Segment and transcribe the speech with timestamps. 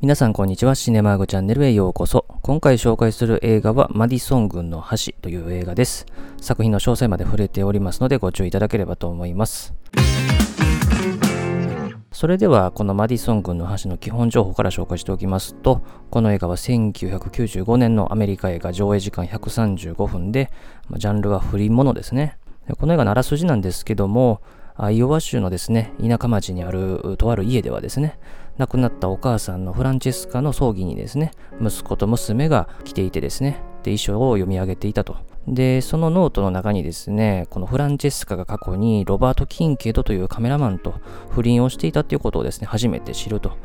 [0.00, 0.76] 皆さんこんにちは。
[0.76, 2.24] シネマーグチャンネルへようこそ。
[2.42, 6.06] 今回紹介する映画はマディソン軍の橋という映画です。
[6.40, 9.74] 作品の詳細まで触れておりますのでご注意いただければと思います。
[12.12, 20.52] それではこのマディソン軍の橋の基本情報から紹介しておきますと、この映画は1995年のアメリカ映画上映時間135分で、
[20.96, 22.38] ジャンルは不倫ものですね。
[22.78, 24.42] この映画のあらすじなんですけども、
[24.80, 28.16] アイオワ州のですね、田舎町にあるとある家ではですね、
[28.58, 31.30] 亡くなったお母さんのフランチェスカの葬儀にですね、
[31.60, 35.16] 息子と娘が来ていてですね、で、遺書を読み上げていたと。
[35.46, 40.94] で、そのノートの中にですね、このフランチェスカが過去にロバート・キンケイドというカメラマンと
[41.30, 43.56] 不倫をしていたということをですね、初めて知ると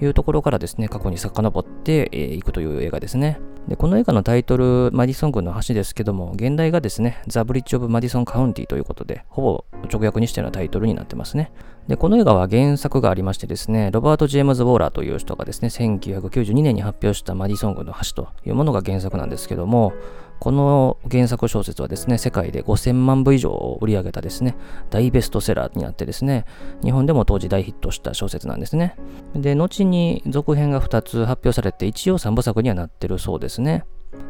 [0.00, 3.40] いうところからですね、過去に遡ってい、えー、くという映画ですね。
[3.66, 11.52] で、この映画のタイトル、マディソン郡の橋ですけども、原題がですね、 The Bridge of Madison County ということで、ほぼ直訳にしてのタイトルになってますね。
[11.88, 19.92] で、この映画は原作がありましてですね、ロバート・ジェームズ・ウォーラーという人がですね、1992年に発表したマディソン軍の橋というものが原作なんですけども、
[20.38, 24.56] この原作小説はですね、世界で5000万部以上を売り上げたですね、
[24.90, 26.46] 大ベストセラーになってですね、
[26.82, 28.96] 日本でも当時大ヒットした小説なんですね。
[29.34, 33.84] で、後に続編が2つ発表されて、一応3部作にはなってるそうですね。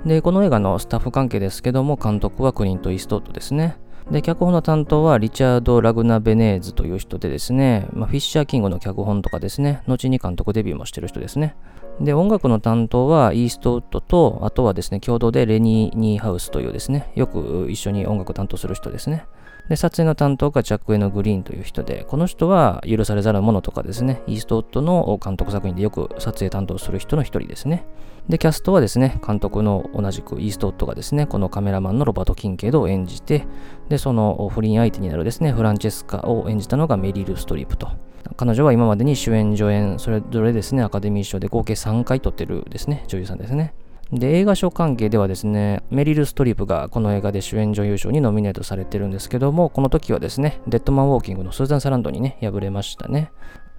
[0.04, 3.76] で、この映画のスタッフ関係ですけども、監督はクリント・イーストウッドですね。
[4.10, 11.54] で、脚本の担当はリチャード・ラグナ・ベネーズという人でですね、まあ、フィッシャー・キングの脚本とかですね、後に監督デビューもしてる人ですね。
[12.00, 19.26] で、音楽の担当はイーストウッドと、あとはですね、共同でレニー・ニーハウスというですね、よく一緒に音楽担当する人ですね。
[19.72, 27.86] で、撮影の担当がジャック・エノ・グリーンという人で、この人は許されざるものとかですね、イーストウッドの監督作品でよく撮影担当する人の一人ですね。
[28.28, 33.46] で、キャストはですね、監督の同じくイーストウッドがですね、このカメラマンのロバート・キンケイドを演じて、
[33.88, 37.88] で、その不倫相手になるですね、フランチェスカを演じたのがメリル・ストリップと。
[38.36, 43.72] 彼女は今までに主演、助演、それぞれですね、アカデミー賞で合計3回取ってるですね、女優さんですね。
[44.12, 53.32] で、映画賞関係ではですね、メリル・ストリープがこの映画で主演女優賞にノミネートされてるんですけども、この時はですね、デッドマン・ウォーキングのスーザン・サランドにね、敗れましたね。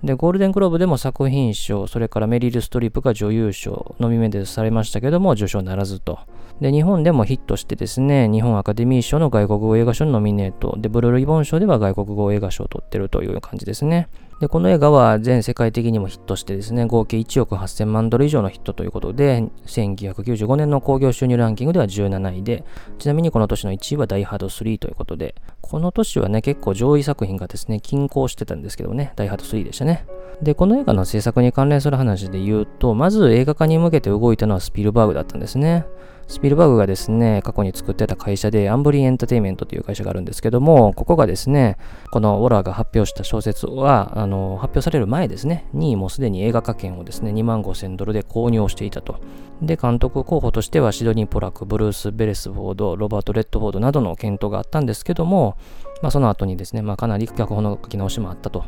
[0.04, 6.20] で、ゴールデングローブでも作品賞、それからメリル・ストリップが女優賞、ノミネートされましたけども、受賞ならずと。
[6.60, 14.10] で、日本でもヒットしてですね、日本アカデミー賞の外国語映画賞のノミネート、で、ブルーリボン賞では外国語映画賞を取ってるという感じですね。
[14.44, 22.66] で、この映画は全世界的にもヒットしてですね、合計1億8000万ドル以上のヒットということで、1995年の興行収入ランキングでは17位で、
[23.00, 30.06] ちなみにこの年の1位はダイハード3ということで、この年はね、結構上位作品がですね、均衡してたんですけどね、ダイハード3でしたね。
[30.42, 35.86] で、この映画の制作に関連する話で言うと、まず映画化に向けて動いたのはスピルバーグだったんですね。
[36.28, 41.78] スピルバーグがですね、過去に作ってた会社で、アンブリンエンターテイメントという会社があるんですけども、ここがですね、
[42.12, 49.20] このウォラーが発表した小説は、あの、発表される前ですね、にもうすでに映画化権をですね、2万5千ドルで購入をしていたと。
[49.62, 55.58] で、監督候補としては、シドニー・ポラック、ブルース・ベレスフォード、ロバート・レッドフォードなどの検討があったんですけども、
[56.02, 58.66] まあ、その後にですね、まあ、かなり脚本の書き直しもあったと。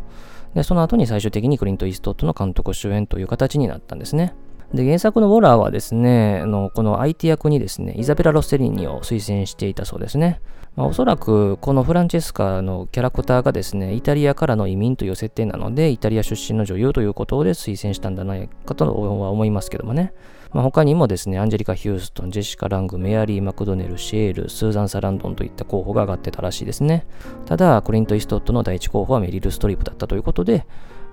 [0.54, 4.34] で、その後に最終的にクリント・イーストウッドの監督主演という形になったんですね。
[4.74, 10.42] で、原作のウォラーはですね、あのこの相手役にですね、イザベラ・ロッセリーニを推薦していたそうですね。
[10.76, 18.92] まあ、おそらくこのフランチェスカのキャラクターがですね、イタリアからの移民という設定なので、イタリア出身の女優ということで推薦したんじゃないかとは
[19.32, 20.14] 思いますけどもね。
[20.52, 27.06] まあ、他にもですね、アンジェリカ・ヒューストン、ジェシカ・ラング、メアリー・マクドネル、シェール、スーザン・サランドンといった候補が上がってたらしいですね。
[27.46, 30.66] ただ、クリント・イストットの第一候補はメリル・ストリップだったということで、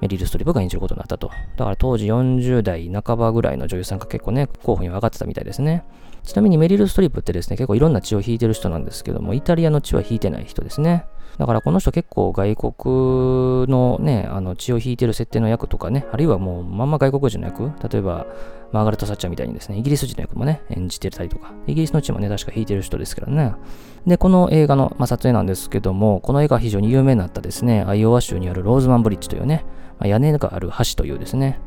[0.03, 1.31] メリル・ストリップが演じることになったと。
[1.57, 5.85] だから当時40代半ばぐらいの女優さんが結構ね、候補に上がってたみたいですね。
[6.25, 11.07] ちなみにメリル・ストリップってですね、結構いろんな血を引いてる人なんですけども、イタリアの血は引いてない人ですね。
[11.39, 18.27] だからこの人結構外国のね、あの血を引いてる設定の役とかね、あるいはもうまんま外国人の役、例えば
[18.73, 23.55] マーガレット・サッチャーみたいにですね、イギリス人の役もね、演じてたりとか、イギリスの血もね、確か引いてる人ですからね。
[24.07, 29.65] で、この映画の、まあ、撮影なんですけども、この映画非常に有名になったですね、アイオワ州にあるローズマンブリッジというね、
[30.03, 31.61] まあ、屋根がある橋というですね、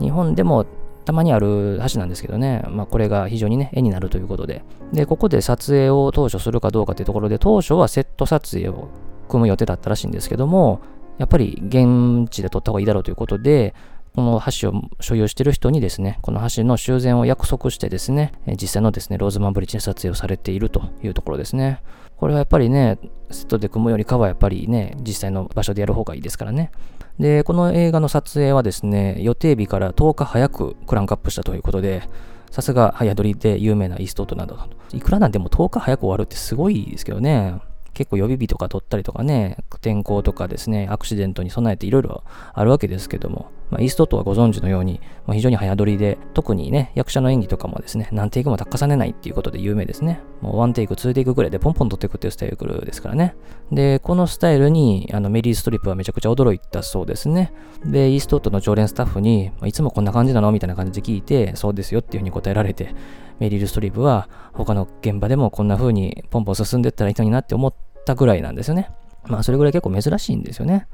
[0.00, 0.64] 日本でも
[1.04, 4.62] たまにある橋なんですけどね、まあ、これが非常にね、絵になるということで、
[4.92, 8.88] で、ここで撮影を当初するかどうかというところで、当初はセット撮影を
[9.28, 10.80] 組む予定だったらしいんですけども、
[11.18, 13.74] やっぱり現地で撮った方がいいだろうということで、
[14.14, 21.82] この橋を所有している人にですね、この橋の修繕を約束してですね、実際のですね、ローズマンブリッジで撮影をされているというところですね。
[22.16, 22.98] これはやっぱりね、
[23.32, 26.70] セットで組むよりかはやっぱりね、実際の場所でやる方がいいですからね。
[27.18, 32.02] で、この映画の撮影はですね、予定日から10日早くクランクアップしたということで、
[32.50, 34.58] さすが早撮りで有名なイーストウッドだなと、
[34.92, 37.60] いくらなんでも10日早く終わるってすごいですけどね。
[37.94, 42.24] 結構予備日とか取ったりとかね、天候とかですね、アクシデントに備えていろいろ
[42.54, 50.20] あるわけですけども、まあ、イーストウッドはご存知のように、まあ、非常に早撮りで、特にね、役者の演技とかもですね、何テイクも重ねないっていうことで有名ですね。
[50.42, 53.34] もうワンテイク、ツーテイクぐらいでポンポン取っていくっていうスタイルですからね。
[53.70, 57.50] で、このスタイルに、あの、メリー・ストリップはめちゃくちゃ驚いたそうですね。
[57.86, 62.94] で、イーストウッドの常連スタッフに、いつもこんな感じなのみたいな感じで聞いて、そうですよっていうふうに答えられて、
[63.38, 67.74] メリル・ストリップは他の現場でもこんな風にポンポン進んでったらいいのになって思っ
[68.04, 68.90] たぐらいなんですよね。
[69.26, 70.86] まあそれぐらい結構珍しいんですよね。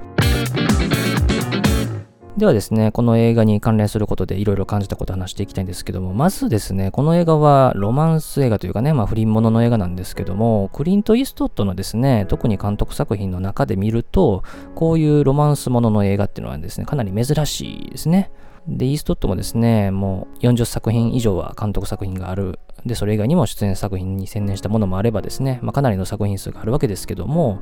[2.39, 14.43] ではですね、この映画に関連することでいろいろ感じたことを話していきたいんですけども、まずですね、この映画はロマンス映画というかね、まあ不倫ものの映画なんですけども、クリント・イーストッドのですね、特に監督作品の中で見ると、
[14.73, 18.31] こういうロマンスものの映画っていうのはですね、かなり珍しいですね。
[18.67, 22.59] で、イーストッドもですね、もう40作品以上は監督作品がある。
[22.85, 27.59] で、それ以外にも出演作品に専念したものもあればですね、まあ、かなりの作品数があるわけですけども、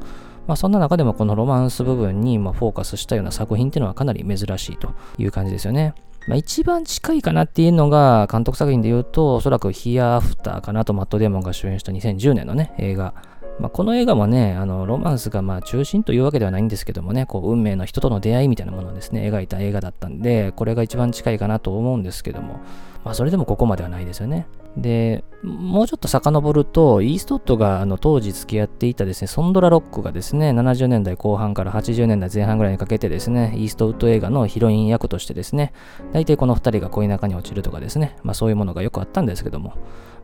[0.48, 5.94] まあ、そんな中でもこのロマンス部分にまフォーカスしたような作品っていうのはかなり珍しいという感じですよね。
[6.28, 13.14] まあ、一番近いかなっていうのが監督作品で言うと、おそらくヒアアフターかなとマット・デーモンが主演した2010年のね、映画。
[13.60, 22.60] まあ、この映画もね、あの、ロマンスがまあ中心というわけではないんですけどもね、こう、運命の人との出会いみたいなものをですね、描いた映画だったんで、これが一番近いかなと思うんですけども、
[23.04, 24.48] まあ、それでもここまではないですよね。
[24.78, 35.74] で、もうちょっと遡ると、イーストウッドがあの当時付き合っていたですね、ソンドラ・ロックがですね、70年代後半から80年代前半ぐらいにかけてですね、イーストウッド映画のヒロイン役としてですね、
[36.14, 39.74] 大体この2人が恋仲に落ちるとかですね、まあそういうものがよくあったんですけども、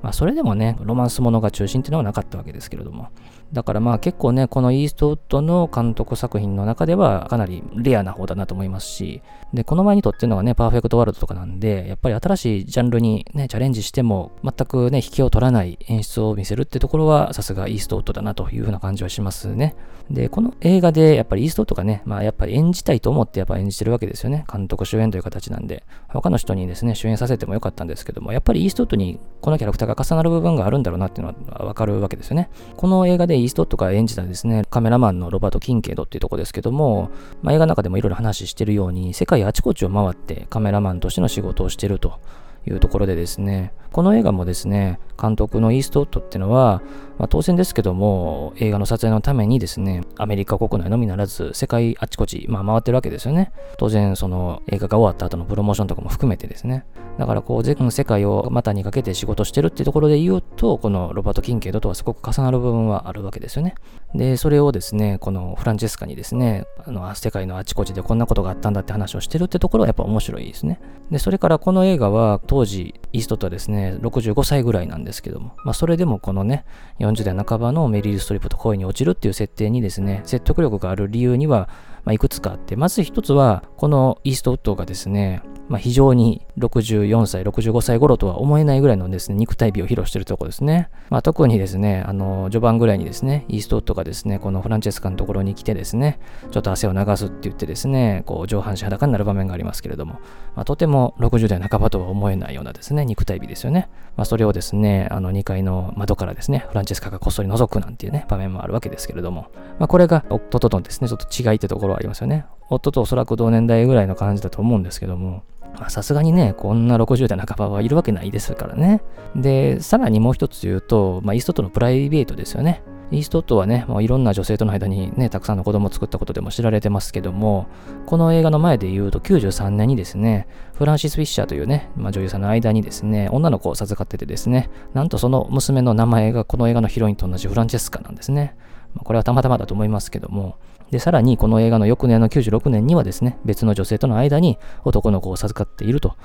[0.04, 3.10] まあそれでもね、ロマンスものが中心っていうのはなかったわけですけれども、
[3.54, 9.22] だからまあ結構ね、このイーストウッドの監督作品の中ではかなりレアな方だなと思いますし、
[9.54, 19.76] で、この前に撮ってるのがね、パーフェクトワールドとかなんで、やっぱり新しいジャンルにね、チャレンジしても全くね、引きを取らない演出を見せるってところはさすがイーストウッドだなというふうな感じはしますね。
[20.10, 24.46] で、この映画でやっぱりイーストウッドがね、まあやっぱり演じたいと思ってやっぱ演じてるわけですよね。
[24.52, 32.50] 監督主演という形なんで、他の人にですね、主演させてもよかったんですけども、やっぱりイーストウッドにこのキャラクターが重なる部分があるんだろうなっていうのはわかるわけですよね。
[32.76, 37.12] この映画でイーストウッドが演じたですね、カメラマンのロバート・キンケイドっていうとこですけども、
[37.42, 42.19] まあ、映画の中でもいろいろ話してるように、世界あちこちを回ってカメラマンとしての仕事をしてると。
[42.65, 46.81] いうところでですね、この映画もですね、監督のイーストウッドっていうのは、
[47.19, 53.51] まあ、当然ですけども、映画の撮影のためにですね、アメリカ国内のみならず、世界あちこち、まあ、回ってるわけですよね。
[53.77, 56.86] 当然、その映画が終わった後のプロモーションとかも含めてですね。
[57.19, 63.75] だから、こう、全世界を股にかけて仕事してるっていうところで言うと、このロバート・キンケイドとはすごく重なる部分はあるわけですよね。
[64.16, 70.80] で、それをですね、このフランチェスカにですね、あの、世界のあちこちでこんなことがあったんだって話をしてるってところはやっぱ面白いですね。
[71.12, 76.66] で、それからこの映画は当時、イーストとはですね、65歳ぐらいなんですけども、まあ、それでもこのね、
[77.00, 81.68] 40代半ばのメリル・ストリップと恋に落ちるっていう設定にですね、説得力がある理由には、
[82.04, 90.89] まあ、いくつかあって、まず一つは、このイーストウッドがですね、まあ、非常に64歳、65歳頃とは思えないぐらいのですね、肉体美を披露しているところですね。
[91.10, 96.19] まあ、特にですね、あの、序盤ぐらいにですね、イーストウッドがですね、このフランチェスカのところに来てですね、
[96.51, 100.19] ちょっと汗を流すって言ってですね、こう、上半身裸になる場面がありますけれども、
[100.56, 103.89] まあ、とても60代半ばとは思えないようなですね、肉体美ですよね。
[104.18, 109.48] まあ、それをですね、あの、2階の窓からですね、フランチェスカがこっそり覗くなんていうね、場面もあるわけですけれども、
[109.80, 112.45] まあ、これが夫とのですね、ちょっと違いってところはありますよね。
[112.69, 115.44] 夫とおそらく同年代ぐらいの感じだと思うんですけども、
[115.89, 119.01] さすがにね、こんな60代半ばはいるわけないですからね。
[119.35, 122.83] で、さらにもう一つ言うと、まあ、イーストとのプライベートですよね。
[123.13, 127.68] イーストウッドはね、もういろんな女性との間にね、たくさんの子供を作ったことでも知られてますけども、
[128.07, 138.56] この映画の前で言うと93年にですね、フランシス・フィッシャーというね、まあ、女優さんの間にですね、女の子を授かっててですね、なんとその娘の名前がこの映画のヒロインと同じフランチェスカなんですね。
[138.95, 140.57] まあ、これはたまたまだと思いますけども、
[140.94, 146.16] で、さらにこの映画の翌年の96年にはですね、別の女性との間に男の子を授かっていると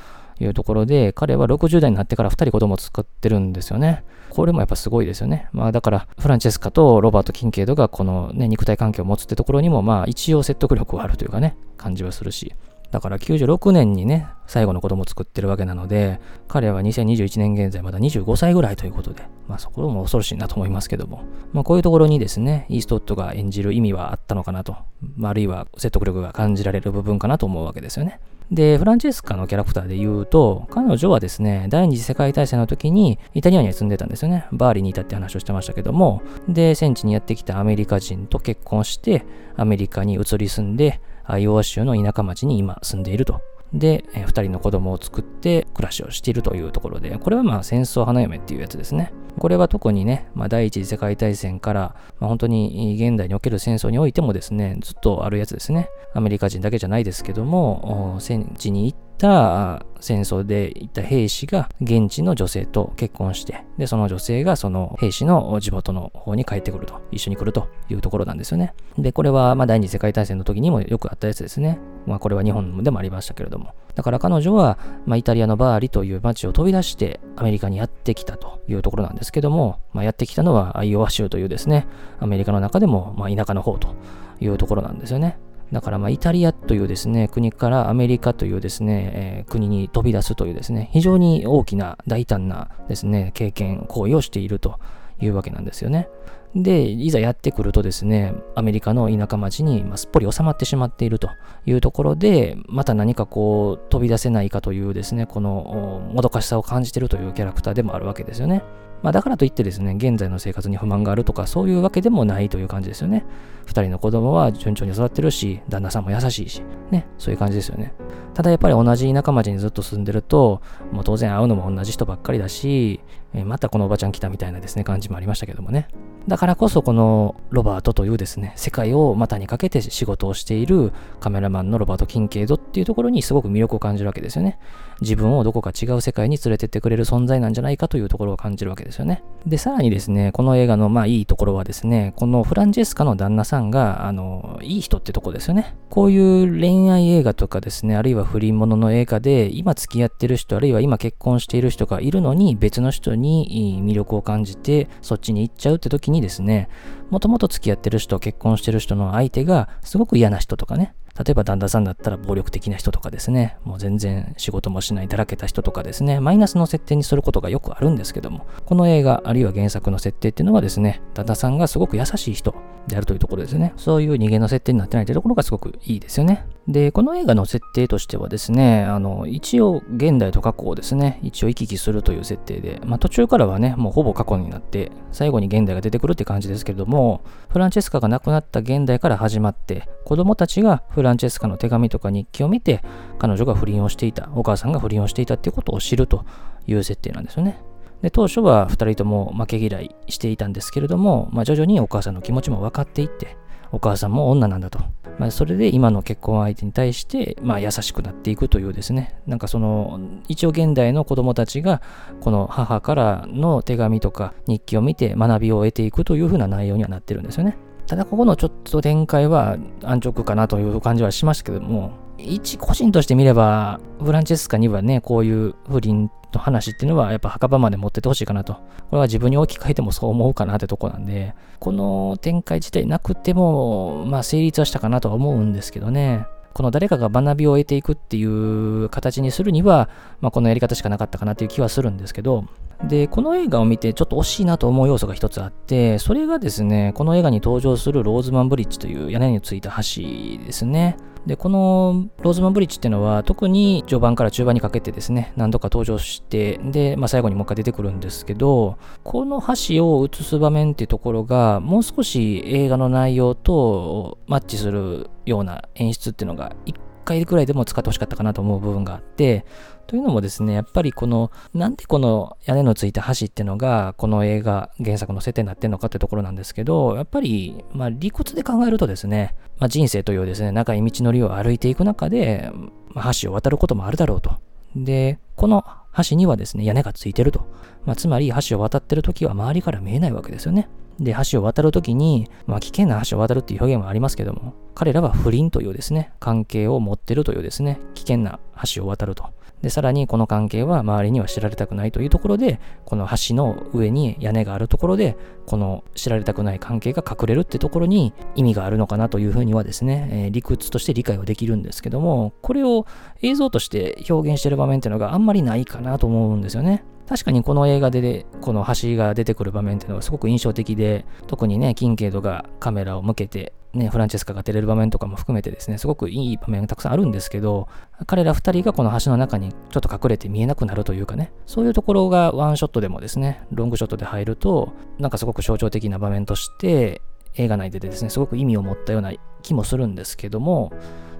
[0.40, 4.04] いうところで、彼は60代になってから2人子供を作ってるんですよね。
[4.28, 5.48] これもやっぱすごいですよね。
[5.52, 12.52] まあだから、フランチェスカとロバート・キンケイドがこのね、肉体関係を持つってところにも、まあ一応説得力はあるというかね、感じはするし。
[12.90, 24.85] だから96年にね、最後の子供を作ってるわけなので、彼は2021年現在まだ25歳ぐらいということで、まあそこも恐ろしいなと思いますけども、まあこういうところにですね、イーストウッドが演じる意味はあったのかなと、あ、
[25.23, 28.21] あるいは説得力が感じられる部分かなと思うわけですよね。
[28.50, 34.47] で、フランチェスカのキャラクターで言うと、彼女はですね、第二次世界大戦の時にイタリアに住んでたんですよね。
[34.52, 39.26] バーリにいたって話をしてましたけども、で、戦地にやってきたアメリカ人と結婚して、
[39.57, 43.40] アメリカに移り住んで、アイオワ州の田舎町に今住んでいると
[43.73, 49.12] で、え、2人の子供を作って暮らしをしているというところで、これはまあ戦争花嫁っていうやつですね。
[49.38, 55.90] これは特にね、まあ、第一次世界大戦から、まあ、本当に現代における戦争においてもですね、ずっとあるやつですね。
[56.14, 68.75] アメリカ人だけじゃないですけども、戦地に行ってた戦争で行った兵士が現地の女性と結婚して、で、その女性がその兵士の地元の方に帰ってくると、一緒に来るというところなんですよね。
[68.96, 71.78] で、これはまあ第二次世界大戦の時にもよくあったやつですね。
[72.06, 73.75] まあこれは日本でもありましたけれども。
[73.98, 81.88] だから彼女は、まあ、イタリアのバーリという街を飛び出してアメリカにやってきたというところなんですけども、まあ、やってきたのはアイオワ州というですね、
[82.20, 83.96] アメリカの中でもまあ田舎の方と
[84.40, 85.37] いうところなんですよね。
[85.72, 94.78] だからまあイタリアというですね、国からアメリカというですね、えー、国に飛び出すというですね、非常に大きな大胆なですね、経験、行為をしていると
[95.20, 96.08] いうわけなんですよね。
[96.54, 101.28] で、いざやってくるとですね、アメリカの田舎町に、ま、すっぽり収まってしまっていると
[101.66, 108.62] いうところで、また何かこう飛び出せないかというですね、このもどかしさを感じているというキャラクターでもあるわけですよね。
[109.02, 113.24] まあ、だからといってですね、現在の生活に不満があるとか、そういうわけでもないという感じですよね。
[113.64, 117.92] 二人の子供は順調に育ってるし、旦那さんも優しいし、ね、そういう感じですよね。
[118.34, 120.62] ただやっぱり同じ田舎町にずっと住んでると、
[120.92, 123.00] もう当然会うのも同じ人ばっかりだし、
[123.35, 125.88] えまたこのおばちゃん来たみたいなですね、感じもありましたけどもね。
[126.26, 134.58] だからこそこのロバートというですね、世界を股にかけて仕事をしているカメラマンのロバート・キンケイドっていうところにすごく魅力を感じるわけですよね。
[135.00, 139.23] 自分をどこか違う世界に連れてってくれる存在なんじゃないかというところを感じるわけですよね。
[139.47, 145.76] で、さらにですね、この映画のまあいいところはですね、このフランチェスカの旦那さんが、あの、いい人ってとこですよね。
[145.88, 156.68] こういう恋愛映画とかですね、あるいは不倫ものの映画で、今付き合ってる人、あるいは今結婚している人がいるのに、別の人にに魅力を感じて、そっちに行っちゃうって時にですね、
[157.10, 172.54] もともと付き合ってる人、結婚してる人の相手が、すごく嫌な人とかね、例えば旦那さんだったら暴力的な人とかですね、もう全然仕事もしないだらけた人とかですね、マイナスの設定にすることがよくあるんですけども、この映画、あるいは原作の設定っていうのはですね、旦那さんがすごく優しい人
[172.87, 173.72] であるというところですね。
[173.76, 176.46] そういう逃げの設定になってないというところがすごくいいですよね。
[176.68, 192.82] で、この映画の設定としてはですね、あの、一応現代と過去をですね、一応行き来するという設定で、まあ途中からはね、もうほぼ過去になって、最後に現代が出てくるって感じですけれども、フランチェスカが亡くなった現代から始まって、子供たちがフランランチェスカの手紙とか日記を見て、
[193.18, 196.24] 彼女が不倫をしていた、お母さんが不倫をしていたっていうことを知ると
[196.66, 197.60] いう設定なんですよね。
[198.02, 203.36] で当初は2人とも負け嫌いしていたんですけれども、まあ、徐々にお母さんの気持ちも分かっていって、
[203.72, 204.78] お母さんも女なんだと。
[205.18, 209.98] まあ、それで今の結婚相手に対して、まあ、優しくなっていくというですね、なんかその、
[210.28, 211.82] 一応現代の子供たちが、
[212.20, 217.58] この母からの手紙とか日記を見て学びを得ていくというふうな内容にはなってるんですよね。
[217.88, 228.52] ただここのちょっと展開は安直かなという感じはしましたけども、一個人として見れば、フランチェスカにはね、こういう不倫の話っていうのはやっぱ墓場まで持ってってほしいかなと。
[228.52, 228.61] こ
[228.92, 236.26] れは自分に置き換えてもそう思うかなってとこなんで、この展開自体なくても、まあ成立はしたかなとは思うんですけどね。
[236.58, 239.88] この誰かが学びを得ていくっていう形にするには、
[240.20, 242.46] まあ、このやり方しかなかったかなっていう気はするんですけど、
[242.82, 250.02] で、この映画を見てちょっと惜しいなと思う要素が一つあって、それがですね、この映画に登場するローズマンブリッジという屋根についた橋
[250.44, 250.96] ですね。
[251.26, 266.77] で、このローズマンブリッジっていうのは特に序盤から中盤にかけてですね、何度か登場して、で、まあ、最後にもう一回出てくるんですけど、この橋を映す場面っていうところが、もう少し映画の内容とマッチするような演出っていうのが、一
[267.08, 269.46] 回くらいでも使ってほしかったかなと思う部分があって、
[269.86, 282.50] というのもですね、やっぱりこの、なんでこの屋根のついた橋ってのが、この映画、原作の設定になってるのかってところなんですけど、やっぱり、まあ理屈で考えるとですね、まあ人生というですね、長い道のりを歩いていく中で、
[282.90, 284.36] まあ、橋を渡ることもあるだろうと。
[284.76, 285.64] で、この
[286.08, 287.46] 橋にはですね、屋根がついてると。
[287.84, 290.68] まあ、つまり橋を渡ってる時は周りから見えないわけですよね。
[291.00, 298.40] で、橋を渡るときに、まあ、危険な橋を渡るっていう表現もありますけども、彼らは不倫というですね、関係を持ってるというですね、危険な
[298.74, 299.24] 橋を渡ると。
[299.62, 312.86] で、さらにこの関係は周りには知られたくないというところで、この橋の上に屋根があるところで、この知られたくない関係が隠れるってところに意味があるのかなというふうにはですね、えー、理屈として理解はできるんですけども、これを
[313.22, 316.84] 映像として表現してる場面っていうのがあんまりないかなと思うんですよね。
[317.08, 327.68] 確かにこの映画で、この橋が出てくる場面っていうのはすごく印象的で、特にね、キンケイドがカメラを向けて、ね、フランチェスカが照れる場面とかも含めてですね、すごくいい場面がたくさんあるんですけど、
[328.06, 337.00] 彼ら二人がこの橋の中にちょっと隠れて見えなくなるというかね、そういうところがワンショットでもですね、ロングショットで入ると、なんかすごく象徴的な場面として
[337.36, 339.12] 映画内でですね、すごく意味を持ったような
[339.42, 340.72] 気もするんですけども、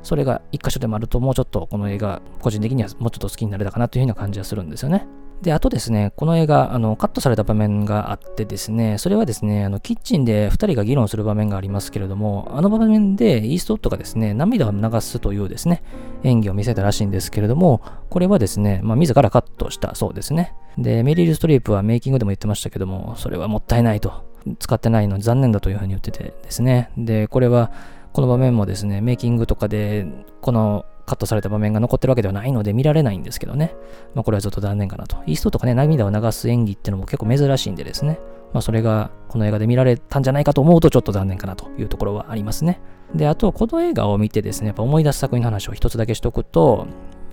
[0.03, 5.07] それが一箇所でもあると、もうちょっとこの映画、個人的にはもうちょっと好きになれたかなというような感じはするんですよね。
[5.43, 15.83] で、あとですね、この映画、あの、カットされた場面があってですね、それはですね、あの、キッチンで2人が議論する場面がありますけれども、あの場面でイーストウッドがですね、涙を流すというですね、
[16.25, 20.55] 演技を見せたらしいんですけれども、これはですね、まあ、自らカットしたそうですね。
[20.77, 24.27] で、メリル・ストリープはメイキングでも言ってましたけども、それはもったいないと。
[24.59, 26.91] 使ってないのに残念だというふうに言っててですね。
[26.97, 27.71] で、これは、
[28.13, 30.07] この場面もですね、メイキングとかで、
[30.41, 33.75] このカットされた場面が残ってるわけではないので見られないんですけどね。
[34.15, 35.17] まあこれはずっと残念かなと。
[35.27, 38.21] イーストとかね、涙を流す演技っていうのも結構珍しいんでですね。
[38.53, 42.81] まあそれがこの映画で見られたんじゃないかと思うとちょっと残念かなというところはありますね。
[43.15, 46.87] で、あとこの映画を見てですね、やっぱ思い出す作品の話を一つだけしとくと、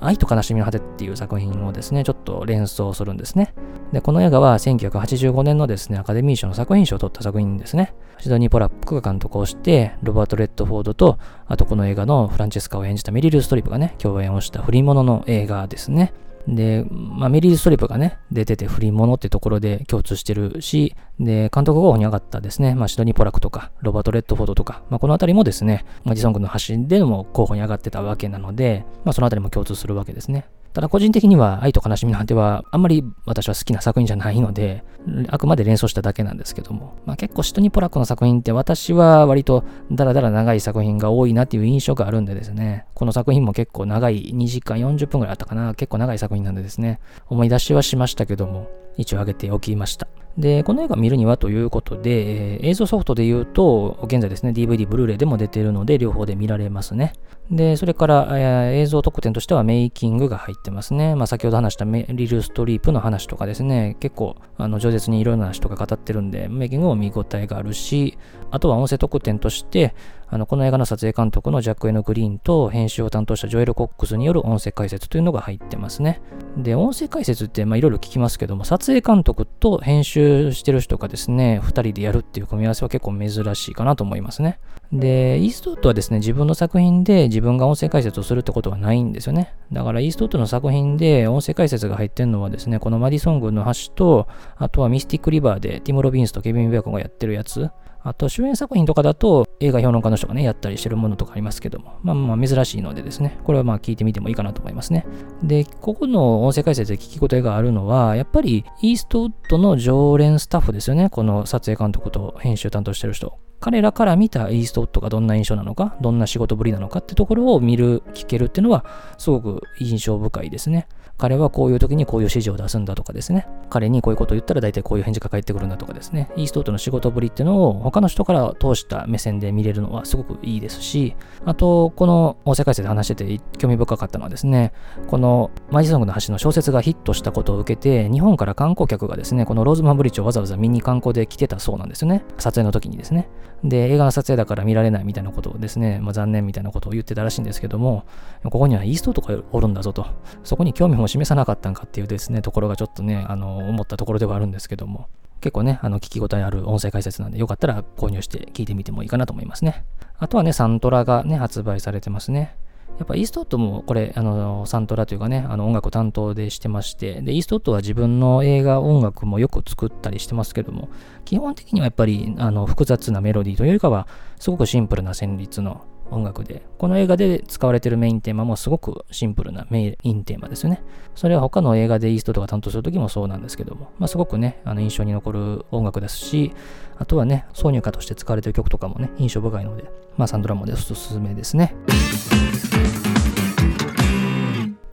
[0.06, 3.54] 愛と悲しみの果てっていう作品をですね、ちょっと連想するんですね。
[3.92, 7.94] で、この映画は1985年のですね、アカデミー賞の作品賞を取った作品ですね。
[8.20, 16.14] シドニー・ポラックが監督をして、ロバート・レッドフォードと、あとこの映画のフランチェスカを演じたメリル・ストリップがね、共演をした振り物の映画ですね。
[16.48, 30.46] で、まあ、メリル・ストリップがね、出てて不倫者ってところで共通してるし、で、監督候補に上がったですね、まあ、シドニー・ポラクとか、ロバート・レッドフォードとか、まあ、このあたりもですね、マジソン君の橋でも候補に上がってたわけなので、まあ、そのあたりも共通するわけですね。
[30.76, 34.84] ただ個人的には愛と悲しみの果てはあんまり私は好きな作品じゃないので、
[35.30, 48.68] あくまで連想しただけなんですけども、まあ、結構シトニ・ポラックの作品って私は割とダラダラ長い作品が多いなっていう印象があるんでですね、この作品も結構長い2時間40分ぐらいあったかな、結構長い作品なんでですね、思い出しはしましたけども、
[48.98, 50.10] 一応挙げておきました。
[50.38, 57.14] で、この映画見るにはということで、えー、映像ソフトで言うと、現在ですね、DVD、ブルーレイでも出ているので、両方で見られますね。
[57.52, 61.14] で、それから、えー、映像特典としてはメイキングが入ってますね。
[61.16, 68.18] まあ、先ほど話したメリル・ストリープの話とかですね、結構、あの、饒舌にいろいろな人が語ってるんで、メイキングも見応えがあるし、
[68.50, 69.94] あとは音声特典として、
[70.36, 76.22] あのこの映画の撮影監督のジャック・エノ・グリーンと編集を担当したジョエル・コックスによる音声解説というのが入ってますね。
[76.58, 84.60] で、音声解説っていろいろ聞きますけども、撮影監督と編集してる人がですね、2人でやるっていう組み合わせは結構珍しいかなと思いますね。
[84.92, 89.56] で、イーストウッドはですね、自分の作品で自分が音声解説をするってことはないんですよね。
[89.72, 97.72] だからイーストウッドの作品で音声解説が入ってるのはですね、このマディソン軍の橋と、あとはミスティック・リバーでティム・ロビンスとケビン・ベアコンがやってるやつ、
[98.06, 105.08] あと主演作品とかだと映画評論家の人がね、やったりしてるものとかありますけども、まあまあ珍しいのでですね、これはまあ聞いてみてもいいかなと思いますね。
[105.42, 113.40] で、ここの音声解説で聞き応えがあるのは、やっぱりイーストウッドの常連スタッフですよね、この撮影監督と編集担当してる人。
[113.60, 118.86] 彼らから見たイーストウッドがどんな印象なのか、どんな仕事ぶりなのかってところを見る、聞けるっていうのは、
[119.18, 120.88] すごく印象深いですね。
[121.18, 123.48] 彼はこういう時にこういう指示を出すんだとかですね。
[123.70, 126.30] 彼にこういうことを言ったら大体こういう返事が返ってくるんだとかですね。
[126.36, 134.74] イーストウッドの仕事ぶりっていうのを他の人から通した目線で見れるのはすごくいいですし、あと、この音声解説で話してて興味深かったのはですね、
[135.08, 142.24] このマジソングの橋の小説がヒットしたことを受けて、日本から観光客がですね、このローズマンブリッジをわざわざ見に観光で来てたそうなんですよね。
[142.38, 143.30] 撮影の時にですね。
[143.64, 148.06] で、映画の撮影だから見られないみたいなことをですね、まあ、残念みたいなことを言ってたらしいんですけども、
[148.44, 150.06] ここにはイーストとかおるんだぞと、
[150.44, 155.08] そこに興味も示さなかったんかっていうですね、ところがちょっとね、あの、思ったところではあるんですけども、
[155.42, 159.86] 結構ね、あの、聞き応えある音声解説なんで、よかったら購入して聞いてみてもいいかなと思いますね。
[160.18, 162.56] あとはね、サントラがね、発売されてますね。
[162.98, 170.88] やっぱイーストウッドもこれ、あの、サントラというかね、あの音楽を担当でしてまして、で、イーストウッドは自分の映画音楽もよく作ったりしてますけども、
[171.26, 174.08] 基本的にはやっぱり、あの、複雑なメロディーというよりかは、
[174.40, 180.82] すごくシンプルな旋律の音楽で、この映画で使われているメインテーマもすごくシンプルなメインテーマですよね。
[181.16, 186.54] それは他の映画でイーストとか担当するときもそうなんですけども、まあ、すごくね、あの印象に残る音楽ですし、
[186.98, 189.86] あとはね、挿入歌として使われている曲とかもね、印象深いので、
[190.18, 191.76] まあサンドラもでおすすめですね。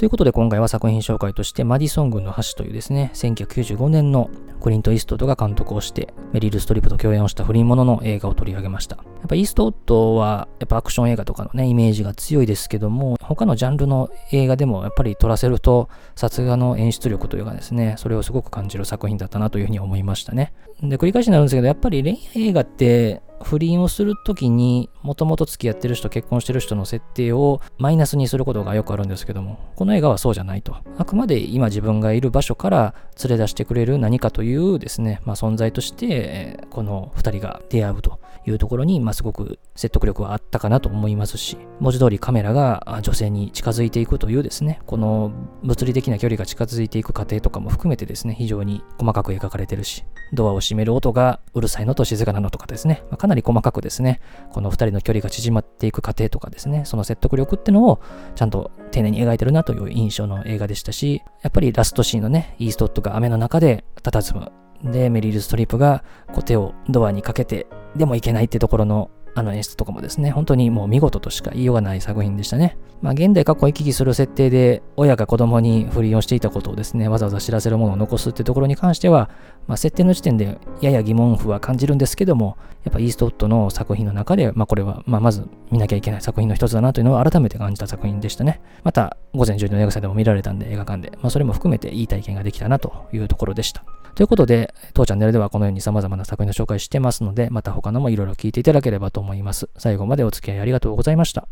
[0.02, 8.96] ということで今回は作品紹介としてマディソン軍の橋というですね、1995年のクリント・イーストウッドが監督をしてメリル・ストリップと共演をした不倫者の映画を取り上げました。
[8.96, 20.52] やっぱイーストウッドはやっぱアクション映画とかのね、イメージが強いですけども、他のジャンルの映画でもやっぱり撮らせると、さすがの演出力というかですね、それをすごく感じる作品だったなというふうに思いましたね。
[20.82, 30.76] で、繰り返しになるんですけど、やっぱり恋愛映画って不倫をするときに、もともと付き合ってる人、結婚してる人の設定をマイナスにすることがよくあるんですけども、この映画はそうじゃないと。
[30.98, 58.00] あくまで今自分がいる場所から連れ出してくれる何かというですね、まあ、存在として、この2人が出会うというところに、まあ、すごく説得力はあったかなと思いますし、文字通りカメラが女性に近づいていくというですね、この物理的な距離が近づいていく過程とかも含めてですね、非常に細かく描かれてるし、ドアを閉める音がうるさいのと静かなのとかですね、まあ、かなり細かくですね、この2人の距離が縮まっていく過程とかですね、その説得力ってのを
[58.34, 64.52] ちゃんと丁寧に描いてるなという印象の映画でしたし、やっぱりラストシーンのね、イーストッドが雨の中で佇む。
[64.84, 67.66] で、メリル・ストリップがこう手をドアにかけて、
[67.96, 72.76] でもいけないってところのあの演出とかもですね、本当にもう見事としか言いようがない作品でしたね。
[73.00, 79.30] まあ、現代過去行き来する設定で、親が子供に不倫をしていたことをですね、わざわざ知らせるものを残すってところに関しては、
[79.66, 88.60] まあ、設定の時点でやや疑問符は感じるんですけども、やっぱイーストウッドの作品の中で、まあ、これは、まあ、まず見なきゃいけない作品の一つだなというのを改めて感じた作品でしたね。
[88.84, 93.84] また、午前10時の映画祭でも見られたんで、映画館で、まあ、それも含めていい体験ができたなというところでした。
[94.14, 99.70] ということで、当チャンネルではこのように様々な作品の紹介してますので、また他のもいろいろ聞いていただければと思います。
[99.78, 101.48] 最後までお付き合いありがとうございました。